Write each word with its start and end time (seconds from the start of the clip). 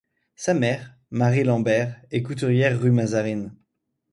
Sa 0.35 0.55
mère, 0.55 0.97
Marie 1.11 1.43
Lambert, 1.43 1.95
est 2.09 2.23
couturière 2.23 2.79
rue 2.81 2.89
Mazarine. 2.89 3.53